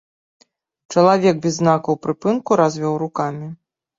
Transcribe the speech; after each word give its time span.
Чалавек 0.93 1.35
без 1.43 1.53
знакаў 1.59 1.99
прыпынку 2.07 2.59
развёў 2.65 2.95
рукамі. 3.05 3.47